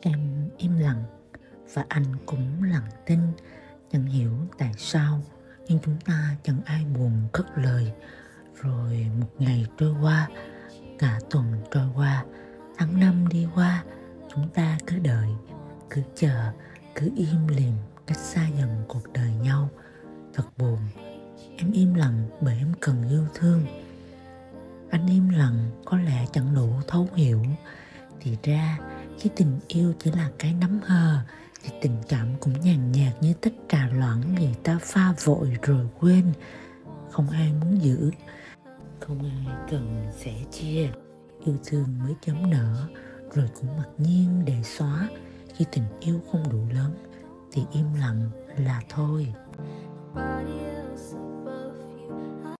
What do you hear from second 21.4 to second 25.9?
em im lặng bởi em cần yêu thương. Anh im lặng